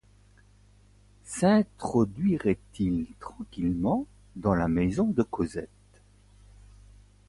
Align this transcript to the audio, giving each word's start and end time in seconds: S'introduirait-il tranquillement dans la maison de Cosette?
S'introduirait-il 1.25 3.05
tranquillement 3.19 4.07
dans 4.35 4.55
la 4.55 4.67
maison 4.67 5.05
de 5.05 5.21
Cosette? 5.21 5.69